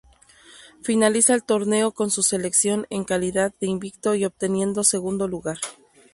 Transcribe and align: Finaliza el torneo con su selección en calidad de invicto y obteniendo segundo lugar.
Finaliza 0.81 1.35
el 1.35 1.43
torneo 1.43 1.91
con 1.91 2.09
su 2.09 2.23
selección 2.23 2.87
en 2.89 3.03
calidad 3.03 3.53
de 3.59 3.67
invicto 3.67 4.15
y 4.15 4.25
obteniendo 4.25 4.83
segundo 4.83 5.27
lugar. 5.27 5.59